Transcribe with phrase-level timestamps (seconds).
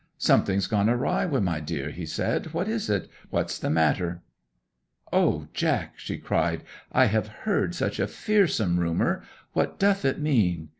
[0.17, 2.47] 'Something's gone awry wi' my dear!' he said.
[2.53, 3.07] 'What is it?
[3.29, 4.23] What's the matter?'
[5.13, 6.63] 'O, Jack!' she cried.
[6.91, 9.21] 'I have heard such a fearsome rumour
[9.53, 10.69] what doth it mean?